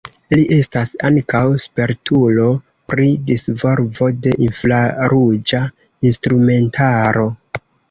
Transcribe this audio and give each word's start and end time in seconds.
Li 0.37 0.43
estas 0.53 0.93
ankaŭ 1.09 1.41
spertulo 1.63 2.45
pri 2.93 3.11
disvolvo 3.29 4.09
de 4.25 4.35
infraruĝa 4.49 5.63
instrumentaro. 6.13 7.31